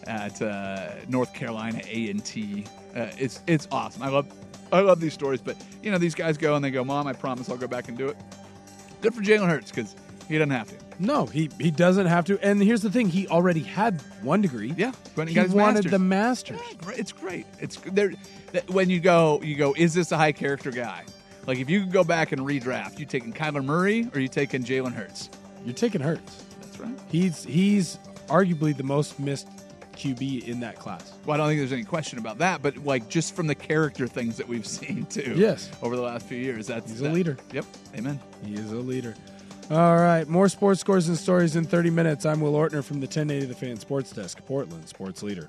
[0.07, 2.67] at uh, North Carolina A and T.
[2.95, 4.03] Uh, it's it's awesome.
[4.03, 4.27] I love
[4.73, 5.41] I love these stories.
[5.41, 7.89] But you know, these guys go and they go, "Mom, I promise I'll go back
[7.89, 8.17] and do it."
[9.01, 9.97] Good for Jalen Hurts because
[10.29, 10.77] he doesn't have to.
[10.99, 12.39] No, he he doesn't have to.
[12.45, 14.75] And here's the thing: he already had one degree.
[14.77, 15.91] Yeah, when he he wanted master's.
[15.91, 16.61] the masters.
[16.87, 16.93] Yeah.
[16.97, 17.47] It's great.
[17.61, 18.13] It's there.
[18.69, 19.75] When you go, you go.
[19.77, 21.05] Is this a high character guy?
[21.47, 24.63] Like if you could go back and redraft, you taking Kyler Murray or you taking
[24.63, 25.29] Jalen Hurts?
[25.65, 26.45] You're taking Hurts.
[26.61, 26.95] That's right.
[27.11, 29.49] He's he's arguably the most missed
[30.03, 31.13] QB in that class.
[31.25, 34.07] Well, I don't think there's any question about that, but like just from the character
[34.07, 35.35] things that we've seen too.
[35.37, 35.71] Yes.
[35.83, 37.37] Over the last few years, that's He's a leader.
[37.53, 37.65] Yep.
[37.97, 38.21] Amen.
[38.45, 39.15] He is a leader.
[39.71, 42.27] All right, more sports scores and stories in 30 minutes.
[42.27, 45.49] I'm Will Ortner from the 1080 The Fan Sports Desk, Portland Sports Leader.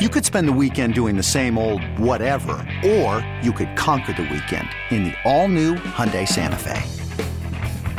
[0.00, 4.22] You could spend the weekend doing the same old whatever, or you could conquer the
[4.22, 6.80] weekend in the all-new Hyundai Santa Fe.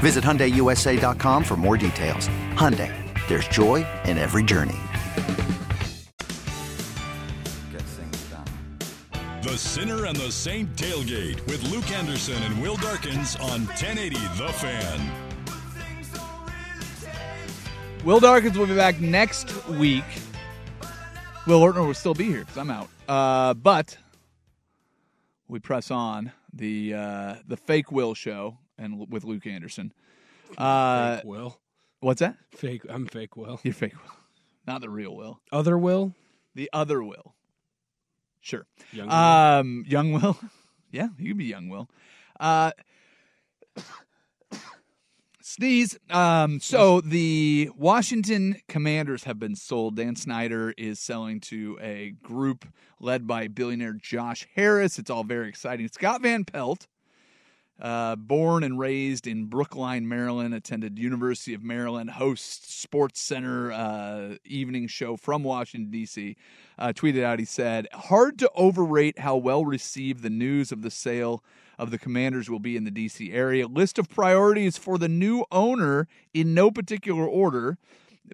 [0.01, 2.27] Visit HyundaiUSA.com for more details.
[2.55, 2.91] Hyundai,
[3.27, 4.79] there's joy in every journey.
[9.43, 14.51] The Sinner and the Saint tailgate with Luke Anderson and Will Darkins on 1080 The
[14.53, 15.11] Fan.
[18.03, 20.03] Will Darkins will be back next week
[21.47, 22.87] Will Ortner will still be here because I'm out.
[23.07, 23.97] Uh, but
[25.47, 29.91] we press on the uh, the fake Will show and with Luke Anderson.
[30.57, 31.59] Uh, fake Will.
[31.99, 32.35] What's that?
[32.51, 32.83] Fake.
[32.87, 33.59] I'm fake Will.
[33.63, 34.13] You're fake Will,
[34.67, 35.39] not the real Will.
[35.51, 36.13] Other Will.
[36.53, 37.33] The other Will.
[38.39, 38.65] Sure.
[38.91, 39.15] Young Will.
[39.15, 40.37] um, young Will.
[40.91, 41.89] yeah, you can be young Will.
[42.39, 42.71] Uh,
[45.45, 45.97] sneeze.
[46.09, 49.95] Um, so the Washington Commanders have been sold.
[49.95, 52.65] Dan Snyder is selling to a group
[52.99, 54.99] led by billionaire Josh Harris.
[54.99, 55.87] It's all very exciting.
[55.87, 56.87] Scott Van Pelt.
[57.81, 64.35] Uh, born and raised in Brookeville, Maryland, attended University of Maryland, hosts Sports Center uh,
[64.45, 66.35] evening show from Washington D.C.
[66.77, 70.91] Uh, tweeted out, he said, "Hard to overrate how well received the news of the
[70.91, 71.43] sale
[71.79, 73.31] of the Commanders will be in the D.C.
[73.31, 73.65] area.
[73.65, 77.79] List of priorities for the new owner in no particular order."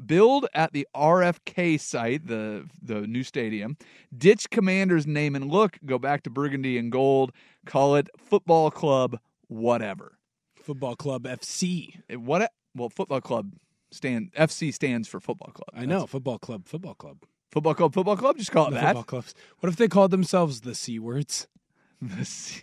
[0.06, 3.78] Build at the RFK site, the the new stadium.
[4.16, 5.80] Ditch Commanders name and look.
[5.86, 7.32] Go back to burgundy and gold.
[7.66, 10.18] Call it Football Club whatever.
[10.62, 12.02] Football Club FC.
[12.10, 12.52] It- What?
[12.76, 13.54] Well, football club
[13.92, 15.70] stand FC stands for football club.
[15.74, 16.06] I know.
[16.06, 16.68] Football Club.
[16.68, 17.18] Football Club.
[17.52, 17.94] Football club.
[17.94, 18.38] Football club.
[18.38, 18.86] Just call it The that.
[18.88, 19.34] football clubs.
[19.60, 21.48] What if they called themselves the C words?
[22.02, 22.62] The C-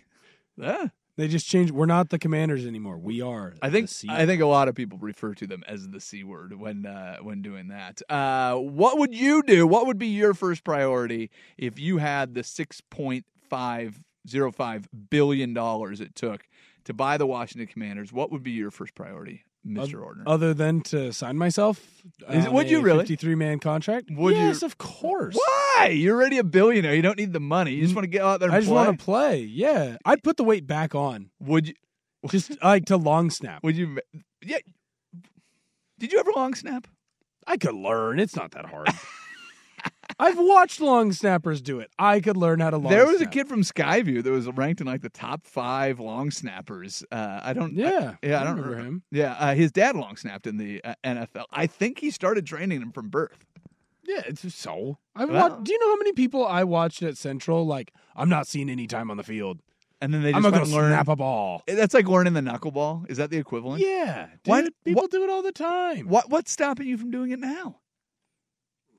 [0.57, 0.87] Yeah.
[1.17, 1.71] They just changed.
[1.73, 2.97] We're not the Commanders anymore.
[2.97, 3.53] We are.
[3.61, 3.89] I think.
[4.09, 7.17] I think a lot of people refer to them as the c word when uh,
[7.21, 8.01] when doing that.
[8.09, 9.65] Uh, what would you do?
[9.65, 14.87] What would be your first priority if you had the six point five zero five
[15.09, 16.45] billion dollars it took
[16.85, 18.11] to buy the Washington Commanders?
[18.13, 20.23] What would be your first priority, Mister Ortner?
[20.25, 21.85] Other than to sign myself,
[22.29, 22.99] Is- would you really?
[22.99, 24.09] Fifty-three man contract.
[24.11, 25.35] Would you- yes, of course.
[25.35, 25.87] Why?
[25.89, 26.95] You're already a billionaire.
[26.95, 27.71] You don't need the money.
[27.73, 28.49] You just mm, want to get out there.
[28.49, 28.85] And I just play.
[28.85, 29.39] want to play.
[29.41, 31.29] Yeah, I'd put the weight back on.
[31.39, 31.73] Would you?
[32.31, 33.63] Just like to long snap.
[33.63, 33.99] Would you?
[34.43, 34.57] Yeah.
[35.99, 36.87] Did you ever long snap?
[37.45, 38.19] I could learn.
[38.19, 38.89] It's not that hard.
[40.17, 41.89] I've watched long snappers do it.
[41.99, 42.89] I could learn how to long.
[42.91, 43.27] there was snap.
[43.29, 47.03] a kid from Skyview that was ranked in like the top five long snappers.
[47.11, 47.73] Uh, I don't.
[47.75, 49.03] Yeah, I, yeah, I, I don't remember remember him.
[49.11, 51.45] Yeah, uh, his dad long snapped in the uh, NFL.
[51.51, 53.45] I think he started training him from birth.
[54.07, 54.99] Yeah, it's just so.
[55.15, 57.65] I've Well- watched, do you know how many people I watched at Central?
[57.65, 59.61] Like, I'm not seeing any time on the field.
[59.99, 61.63] And then they I'm just gonna and learned- snap a ball.
[61.67, 63.09] That's like learning the knuckleball.
[63.09, 63.81] Is that the equivalent?
[63.81, 66.07] Yeah, dude, Why- people what- do it all the time.
[66.07, 67.77] What What's stopping you from doing it now?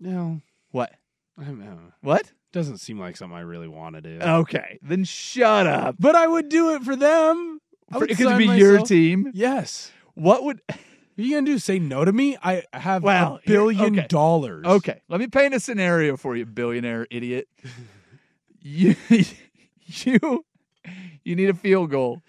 [0.00, 0.92] No, What?
[1.40, 1.78] I don't know.
[2.02, 2.32] What?
[2.52, 4.18] Doesn't seem like something I really want to do.
[4.22, 5.96] Okay, then shut up.
[5.98, 7.60] But I would do it for them.
[7.90, 9.30] I For- would it could sign be your myself- team.
[9.34, 9.92] Yes.
[10.14, 10.60] What would?
[11.16, 11.58] What are you gonna do?
[11.58, 12.36] Say no to me?
[12.42, 14.06] I have Well, a here- billion okay.
[14.06, 14.66] dollars.
[14.66, 17.48] Okay, let me paint a scenario for you, billionaire idiot.
[18.60, 18.96] you
[19.86, 20.44] you
[21.24, 22.20] you need a field goal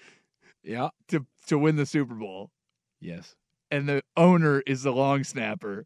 [0.63, 0.89] Yeah.
[1.09, 2.49] to to win the Super Bowl,
[3.01, 3.35] Yes.
[3.71, 5.85] and the owner is the long snapper,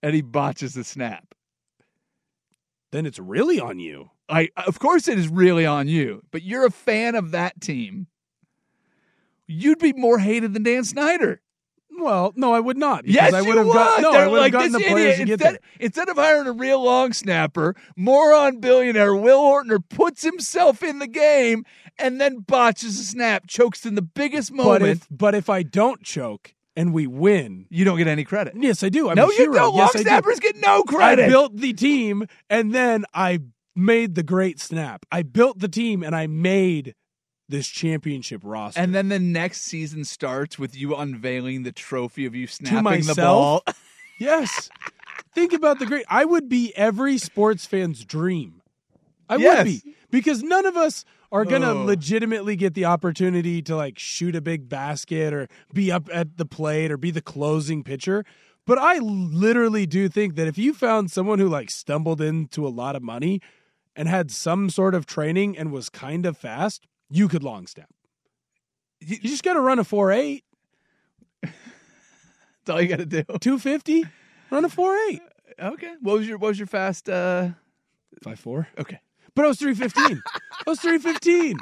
[0.00, 1.24] and he botches the snap.
[2.92, 4.10] Then it's really on you.
[4.28, 8.06] I of course it is really on you, but you're a fan of that team.
[9.46, 11.40] You'd be more hated than Dan Snyder.
[11.98, 13.06] Well, no, I would not.
[13.06, 13.74] Yes, I would you have would.
[13.74, 14.12] got no.
[14.12, 15.60] They're I would have gotten the players idiot, to get instead, there.
[15.80, 21.06] instead of hiring a real long snapper, moron billionaire Will Ortner puts himself in the
[21.06, 21.64] game
[21.98, 24.80] and then botches a snap, chokes in the biggest moment.
[24.80, 28.54] But if but if I don't choke and we win, you don't get any credit.
[28.56, 29.08] yes, I do.
[29.10, 29.52] I'm no, a you hero.
[29.54, 29.74] don't.
[29.74, 30.02] Yes, long I do.
[30.08, 31.26] snappers get no credit.
[31.26, 33.40] I built the team and then I
[33.76, 35.04] made the great snap.
[35.12, 36.94] I built the team and I made
[37.48, 38.80] this championship roster.
[38.80, 43.14] and then the next season starts with you unveiling the trophy of you snapping the
[43.14, 43.62] ball.
[44.18, 44.70] yes.
[45.34, 46.06] Think about the great.
[46.08, 48.62] I would be every sports fan's dream.
[49.28, 49.58] I Yes.
[49.58, 51.84] would be because none of us are going to Oh.
[51.84, 56.44] legitimately get the opportunity to like shoot a big basket or be up at the
[56.46, 58.24] plate or be the closing pitcher.
[58.66, 62.68] But I literally do think that if you found someone who like stumbled into a
[62.70, 63.40] lot of money
[63.96, 67.88] and had some sort of training and was kind of fast, you could long snap.
[69.00, 70.44] You just got to run a 4 8,
[71.42, 71.52] That's
[72.68, 73.24] all you got to do.
[73.24, 74.04] 250,
[74.50, 75.20] run a 4 8.
[75.60, 75.94] Okay.
[76.00, 77.08] What was your What was your fast?
[77.08, 77.50] uh
[78.22, 78.68] 5 4.
[78.78, 79.00] Okay.
[79.34, 80.22] But I was 315.
[80.66, 81.58] I was 315.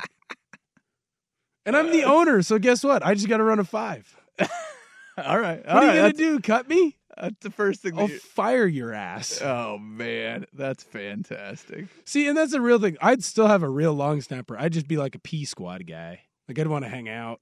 [1.66, 2.12] And I'm the uh.
[2.12, 3.04] owner, so guess what?
[3.04, 4.16] I just got to run a 5.
[5.18, 5.64] All right.
[5.64, 6.40] What are you going to do?
[6.40, 6.96] Cut me?
[7.20, 7.98] That's the first thing.
[7.98, 9.42] I'll you- fire your ass.
[9.42, 11.86] Oh man, that's fantastic.
[12.06, 12.96] See, and that's the real thing.
[13.02, 14.56] I'd still have a real long snapper.
[14.58, 16.22] I'd just be like a P squad guy.
[16.48, 17.40] Like I'd want to hang out.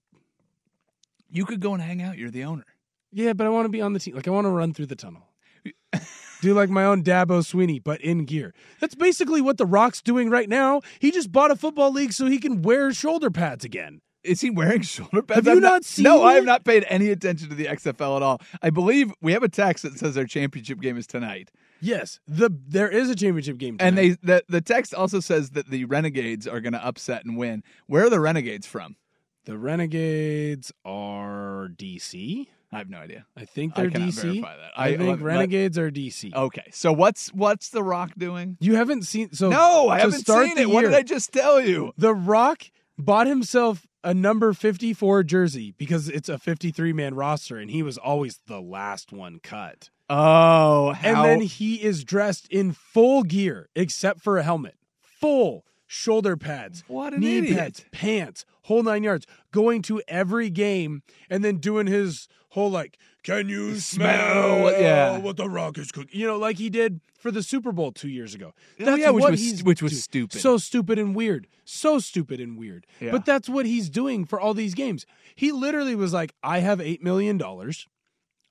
[1.31, 2.19] You could go and hang out.
[2.19, 2.65] You're the owner.
[3.13, 4.17] Yeah, but I want to be on the team.
[4.17, 5.23] Like I want to run through the tunnel.
[6.41, 8.55] Do like my own Dabo Swinney, but in gear.
[8.81, 10.83] That's basically what The Rock's doing right now.
[11.01, 14.01] He just bought a football league so he can wear shoulder pads again.
[14.25, 15.37] Is he wearing shoulder pads?
[15.37, 18.17] Have you I'm not seen No, I have not paid any attention to the XFL
[18.17, 18.41] at all.
[18.63, 21.51] I believe we have a text that says our championship game is tonight.
[21.81, 25.69] Yes, the there is a championship game, And they the the text also says that
[25.69, 27.63] the Renegades are going to upset and win.
[27.87, 28.97] Where are the Renegades from?
[29.45, 32.49] the Renegades are DC.
[32.71, 33.25] I have no idea.
[33.37, 34.23] I think they're cannot DC.
[34.23, 34.71] verify that.
[34.77, 36.35] I, I- think Renegades are DC.
[36.35, 38.57] Okay, so what's what's the Rock doing?
[38.61, 40.69] You haven't seen so no, I haven't start seen it.
[40.71, 41.93] What did I just tell you?
[41.97, 42.65] The Rock
[42.99, 47.97] bought himself a number 54 jersey because it's a 53 man roster and he was
[47.99, 49.91] always the last one cut.
[50.11, 54.77] Oh, And then he is dressed in full gear except for a helmet.
[55.03, 57.57] Full shoulder pads, What an knee idiot.
[57.59, 62.99] pads, pants, whole nine yards, going to every game and then doing his whole like,
[63.23, 65.19] can you smell, Smell, yeah.
[65.19, 66.19] what the rock is cooking?
[66.19, 68.53] You know, like he did for the Super Bowl two years ago.
[68.81, 70.01] Oh, That's yeah, which what was- he's which was doing.
[70.29, 70.41] stupid.
[70.41, 71.47] So stupid and weird.
[71.65, 72.87] So stupid and weird.
[73.01, 73.11] Yeah.
[73.13, 75.05] But that's what he's doing for all these games.
[75.35, 77.41] He literally was like, I have $8 million.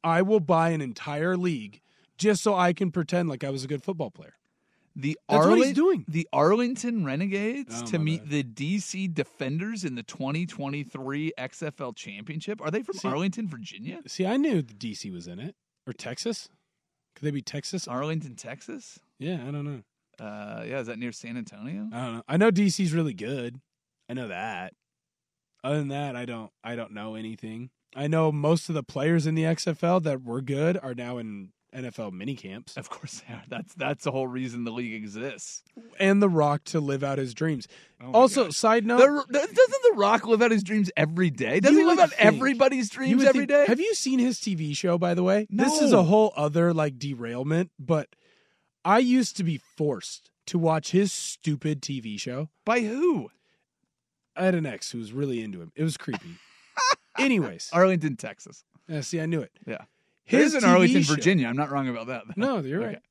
[0.04, 1.82] I will buy an entire league
[2.18, 4.36] just so I can pretend like I was a good football player.
[4.98, 6.04] The That's what he's doing.
[6.08, 12.62] The Arlington Renegades Oh, to my meet the DC Defenders in the 2023 XFL Championship.
[12.62, 14.02] Are they from See- Arlington, Virginia?
[14.08, 15.56] See, I knew the DC was in it.
[15.86, 16.50] Or Texas?
[17.16, 17.88] Could they be Texas?
[17.88, 19.00] Arlington, Texas?
[19.20, 19.82] Yeah, I don't know.
[20.20, 21.88] Uh, yeah, is that near San Antonio?
[21.94, 22.24] I don't know.
[22.28, 23.62] I know DC's really good.
[24.10, 24.74] I know that.
[25.64, 27.70] Other than that, I don't I don't know anything.
[27.96, 31.50] I know most of the players in the XFL that were good are now in
[31.76, 32.78] NFL mini camps.
[32.78, 33.44] Of course they are.
[33.50, 35.64] That's that's the whole reason the league exists.
[36.00, 37.68] And The Rock to live out his dreams.
[38.02, 38.56] Oh also, gosh.
[38.56, 39.54] side note, The- doesn't
[39.84, 41.60] The Rock live out his dreams every day?
[41.60, 43.66] Doesn't he live out think- everybody's dreams every think- day?
[43.68, 45.46] Have you seen his TV show, by the way?
[45.50, 48.08] This is a whole other like derailment, but
[48.86, 52.50] I used to be forced to watch his stupid TV show.
[52.66, 53.30] By who?
[54.38, 55.72] I had an ex who was really into him.
[55.76, 56.38] It was creepy.
[57.18, 58.64] Anyways, Arlington, Texas.
[58.88, 59.52] yeah, see, I knew it.
[59.66, 59.82] Yeah.
[60.28, 61.48] His in TV Arlington, show- Virginia.
[61.48, 62.24] I'm not wrong about that.
[62.38, 62.88] No, you're Okay.
[62.94, 63.02] right.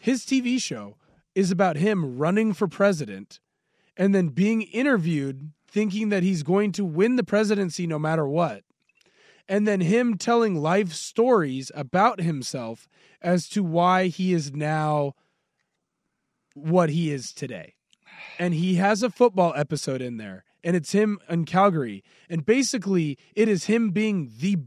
[0.00, 0.96] His TV show
[1.34, 3.40] is about him running for president
[3.96, 8.62] and then being interviewed thinking that he's going to win the presidency no matter what.
[9.48, 12.86] And then him telling life stories about himself
[13.22, 15.14] as to why he is now
[16.54, 17.74] what he is today.
[18.38, 22.02] And he has a football episode in there, and it's him in Calgary.
[22.28, 24.58] And basically, it is him being the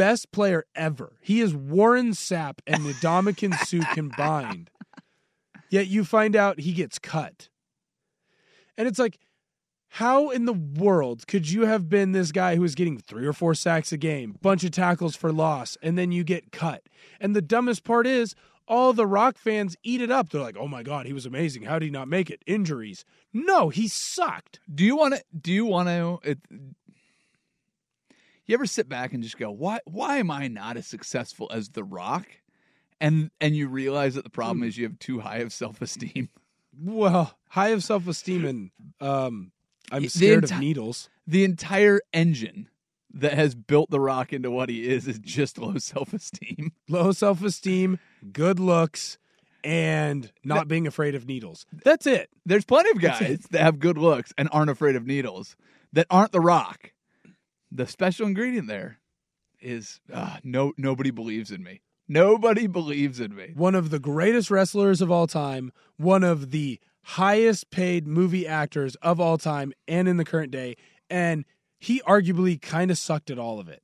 [0.00, 1.18] best player ever.
[1.20, 4.70] He is Warren Sapp and Ndamukong Suh combined.
[5.68, 7.50] Yet you find out he gets cut.
[8.78, 9.18] And it's like,
[9.88, 13.34] how in the world could you have been this guy who was getting three or
[13.34, 16.84] four sacks a game, bunch of tackles for loss, and then you get cut?
[17.20, 18.34] And the dumbest part is,
[18.66, 20.28] all the Rock fans eat it up.
[20.28, 21.64] They're like, "Oh my god, he was amazing.
[21.64, 22.40] How did he not make it?
[22.46, 24.60] Injuries." No, he sucked.
[24.72, 25.24] Do you want to?
[25.36, 26.36] Do you want to?
[28.50, 29.78] You ever sit back and just go, "Why?
[29.84, 32.26] Why am I not as successful as The Rock?"
[33.00, 34.64] And and you realize that the problem Hmm.
[34.64, 36.28] is you have too high of self esteem.
[36.82, 39.52] Well, high of self esteem and um,
[39.92, 41.08] I'm scared enti- of needles.
[41.26, 42.68] The entire engine
[43.12, 46.72] that has built The Rock into what he is is just low self esteem.
[46.88, 47.98] Low self esteem,
[48.32, 49.18] good looks,
[49.62, 51.66] and not being afraid of needles.
[51.84, 52.30] That's it.
[52.46, 55.54] There's plenty of guys that have good looks and aren't afraid of needles
[55.92, 56.92] that aren't The Rock.
[57.70, 58.98] The special ingredient there
[59.60, 61.82] is uh, no nobody believes in me.
[62.08, 63.52] Nobody believes in me.
[63.54, 68.96] One of the greatest wrestlers of all time, one of the highest paid movie actors
[68.96, 70.76] of all time and in the current day,
[71.08, 71.44] and
[71.78, 73.82] he arguably kind of sucked at all of it.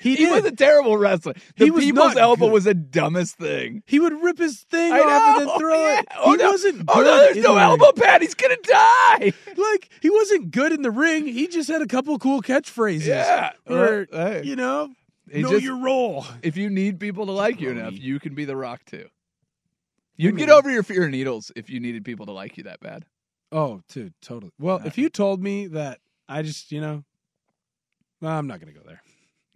[0.00, 1.34] He, He was a terrible wrestler.
[1.56, 2.52] The He was people's elbow good.
[2.52, 3.82] was the dumbest thing.
[3.86, 6.00] He would rip his thing I off and then throw yeah.
[6.00, 6.06] it.
[6.18, 6.50] Oh, he no.
[6.50, 6.96] wasn't good.
[6.96, 7.92] Oh no, there's no the elbow ring.
[7.96, 8.22] pad.
[8.22, 9.32] He's gonna die.
[9.56, 11.26] Like he wasn't good in the ring.
[11.26, 13.06] He just had a couple cool catchphrases.
[13.06, 13.52] Yeah.
[13.64, 14.42] Where, Well, hey.
[14.44, 14.88] you know,
[15.32, 16.26] know just- your role.
[16.42, 19.08] If you need people to like you enough, you can be the Rock too.
[20.18, 22.64] You'd I get over your fear of needles if you needed people to like you
[22.64, 23.04] that bad.
[23.52, 24.52] Oh, dude, totally.
[24.58, 27.04] Well, if you told me that I just, you know,
[28.20, 29.02] well, I'm not going to go there.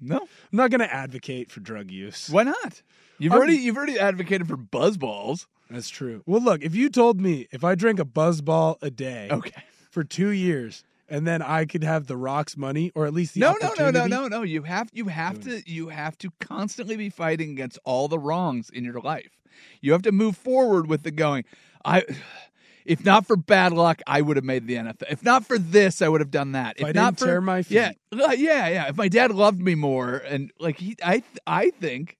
[0.00, 2.28] No, I'm not going to advocate for drug use.
[2.30, 2.82] why not?
[3.18, 5.46] You've already you've already advocated for buzz balls.
[5.70, 6.22] That's true.
[6.26, 9.62] Well, look, if you told me if I drank a buzz ball a day Okay.
[9.90, 13.40] for two years and then I could have the Rock's money or at least the
[13.40, 14.42] No, no, no, no, opportunity- no, no.
[14.42, 18.70] You have you have to you have to constantly be fighting against all the wrongs
[18.70, 19.38] in your life.
[19.82, 21.44] You have to move forward with the going.
[21.84, 22.04] I
[22.84, 25.04] if not for bad luck, I would have made the NFL.
[25.10, 26.78] If not for this, I would have done that.
[26.78, 27.78] If I not didn't for tear my feet.
[27.78, 28.88] uh, yeah, yeah.
[28.88, 32.16] If my dad loved me more, and like he, I, I think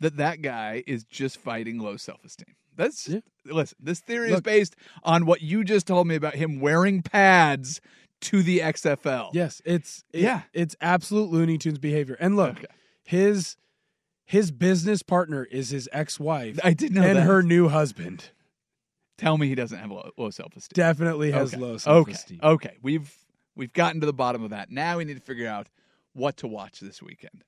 [0.00, 2.54] that that guy is just fighting low self esteem.
[2.76, 3.20] That's Yeah.
[3.46, 3.78] listen.
[3.80, 7.80] This theory is based on what you just told me about him wearing pads
[8.22, 9.30] to the XFL.
[9.32, 10.42] Yes, it's it- Yeah.
[10.52, 12.16] it's absolute Looney Tunes behavior.
[12.18, 12.66] And look, Okay.
[13.04, 13.56] his
[14.26, 16.58] his business partner is his ex-wife.
[16.64, 17.22] I did know and that.
[17.26, 18.30] her new husband.
[19.16, 20.74] Tell me he doesn't have low, low self esteem.
[20.74, 21.62] Definitely has okay.
[21.62, 22.40] low self-esteem.
[22.42, 22.68] Okay.
[22.68, 23.16] okay, We've
[23.54, 24.70] we've gotten to the bottom of that.
[24.70, 25.68] Now we need to figure out
[26.12, 27.44] what to watch this weekend.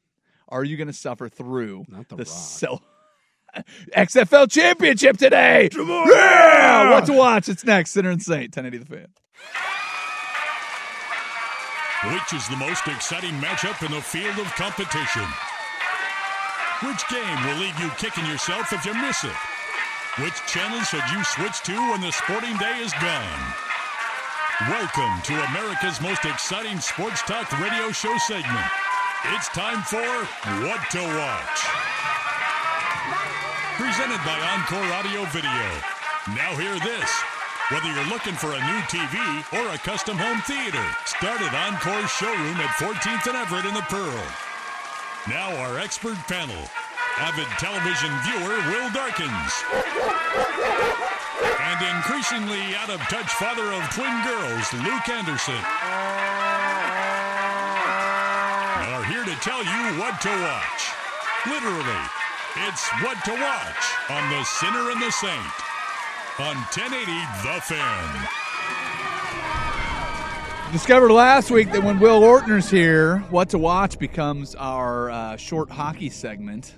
[0.48, 2.82] Are you going to suffer through Not the the self
[3.96, 5.68] XFL championship today?
[5.74, 6.90] Yeah!
[6.90, 7.48] What to watch?
[7.48, 7.92] It's next.
[7.92, 9.06] Sinner and Saint, 1080 the fan.
[12.12, 15.24] Which is the most exciting matchup in the field of competition?
[16.84, 19.55] Which game will leave you kicking yourself if you miss it?
[20.18, 23.42] Which channel should you switch to when the sporting day is gone?
[24.64, 28.64] Welcome to America's most exciting sports talk radio show segment.
[29.36, 30.08] It's time for
[30.64, 31.58] What to Watch.
[33.76, 35.68] Presented by Encore Audio Video.
[36.32, 37.10] Now hear this.
[37.68, 39.20] Whether you're looking for a new TV
[39.52, 43.84] or a custom home theater, start at Encore's showroom at 14th and Everett in the
[43.92, 44.24] Pearl.
[45.28, 46.64] Now our expert panel.
[47.18, 49.52] Avid television viewer Will Darkins.
[51.64, 55.56] And increasingly out of touch father of twin girls, Luke Anderson.
[58.92, 60.92] Are here to tell you what to watch.
[61.46, 62.02] Literally,
[62.68, 65.66] it's what to watch on The Sinner and the Saint
[66.38, 67.12] on 1080
[67.42, 68.28] The Fan.
[70.72, 75.70] Discovered last week that when Will Ortner's here, what to watch becomes our uh, short
[75.70, 76.74] hockey segment.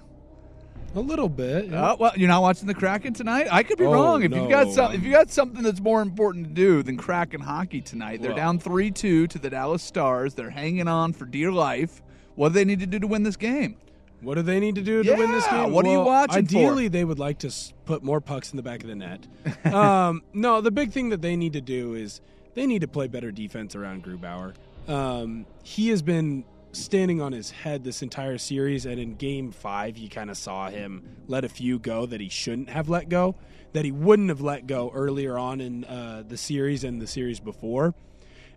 [0.94, 1.70] A little bit.
[1.72, 3.46] Oh well, you're not watching the Kraken tonight.
[3.50, 4.22] I could be Oh, wrong.
[4.22, 7.40] If you've got some, if you got something that's more important to do than Kraken
[7.42, 8.36] hockey tonight, they're Well.
[8.38, 10.34] down three two to the Dallas Stars.
[10.34, 12.02] They're hanging on for dear life.
[12.36, 13.76] What do they need to do to win this game?
[14.22, 15.70] What do they need to do to win this game?
[15.72, 16.56] what are you Well, watching for?
[16.58, 19.26] Ideally, they would like to put more pucks in the back of the net.
[19.72, 22.20] um, no, the big thing that they need to do is
[22.54, 24.54] they need to play better defense around Grubauer.
[24.88, 29.96] Um, he has been standing on his head this entire series, and in Game Five,
[29.96, 33.34] you kind of saw him let a few go that he shouldn't have let go,
[33.72, 37.40] that he wouldn't have let go earlier on in uh, the series and the series
[37.40, 37.94] before,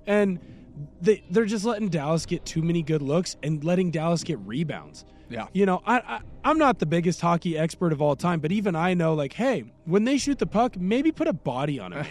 [0.06, 0.40] and
[1.02, 5.06] they they're just letting Dallas get too many good looks and letting Dallas get rebounds.
[5.32, 5.48] Yeah.
[5.54, 8.76] You know, I, I I'm not the biggest hockey expert of all time, but even
[8.76, 12.08] I know like, hey, when they shoot the puck, maybe put a body on it.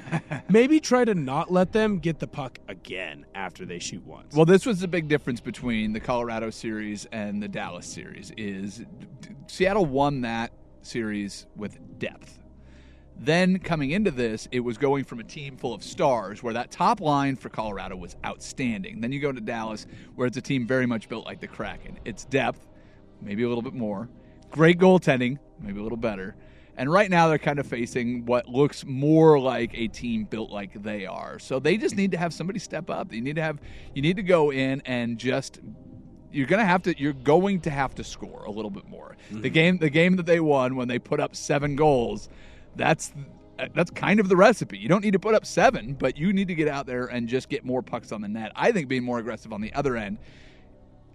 [0.48, 4.34] maybe try to not let them get the puck again after they shoot once.
[4.34, 8.32] Well, this was the big difference between the Colorado series and the Dallas series.
[8.36, 8.84] Is
[9.46, 10.52] Seattle won that
[10.82, 12.38] series with depth.
[13.16, 16.70] Then coming into this, it was going from a team full of stars where that
[16.70, 19.00] top line for Colorado was outstanding.
[19.00, 21.98] Then you go to Dallas where it's a team very much built like the Kraken.
[22.04, 22.66] It's depth,
[23.22, 24.08] maybe a little bit more.
[24.50, 26.34] Great goaltending, maybe a little better.
[26.76, 30.82] And right now they're kind of facing what looks more like a team built like
[30.82, 31.38] they are.
[31.38, 33.12] So they just need to have somebody step up.
[33.12, 33.60] You need to have
[33.94, 35.60] you need to go in and just
[36.32, 39.16] you're gonna have to you're going to have to score a little bit more.
[39.30, 39.48] The mm-hmm.
[39.54, 42.28] game the game that they won when they put up seven goals,
[42.76, 43.12] that's
[43.74, 44.78] that's kind of the recipe.
[44.78, 47.28] You don't need to put up seven, but you need to get out there and
[47.28, 48.52] just get more pucks on the net.
[48.56, 50.18] I think being more aggressive on the other end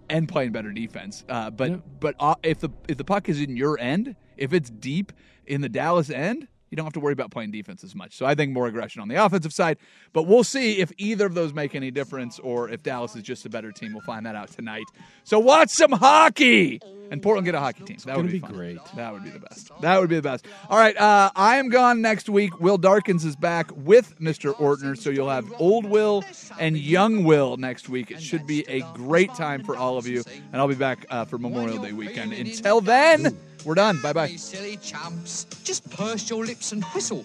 [0.08, 1.24] and playing better defense.
[1.28, 4.70] Uh, but but uh, if the if the puck is in your end, if it's
[4.70, 5.12] deep
[5.46, 8.16] in the Dallas end, you don't have to worry about playing defense as much.
[8.16, 9.78] So I think more aggression on the offensive side.
[10.12, 13.44] But we'll see if either of those make any difference or if Dallas is just
[13.44, 13.92] a better team.
[13.92, 14.86] We'll find that out tonight.
[15.24, 17.96] So watch some hockey and Portland get a hockey team.
[18.06, 18.52] That would be, be fun.
[18.52, 18.78] great.
[18.94, 19.70] That would be the best.
[19.80, 20.46] That would be the best.
[20.68, 22.60] All right, uh, I am gone next week.
[22.60, 24.54] Will Darkins is back with Mr.
[24.54, 26.24] Ortner, so you'll have old Will
[26.58, 28.10] and young Will next week.
[28.10, 31.24] It should be a great time for all of you, and I'll be back uh,
[31.24, 32.32] for Memorial Day weekend.
[32.32, 34.00] Until then, we're done.
[34.00, 34.28] Bye bye.
[34.36, 35.46] Silly chumps.
[35.64, 37.24] Just purse your lips and whistle.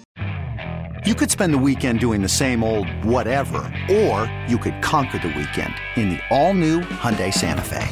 [1.06, 5.28] You could spend the weekend doing the same old whatever, or you could conquer the
[5.28, 7.88] weekend in the all-new Hyundai Santa Fe.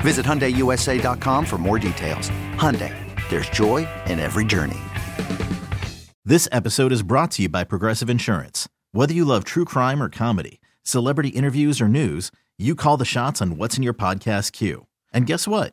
[0.00, 2.28] Visit HyundaiUSA.com for more details.
[2.56, 2.92] Hyundai,
[3.30, 4.80] there's joy in every journey.
[6.24, 8.68] This episode is brought to you by Progressive Insurance.
[8.90, 13.40] Whether you love true crime or comedy, celebrity interviews or news, you call the shots
[13.40, 14.86] on what's in your podcast queue.
[15.12, 15.72] And guess what?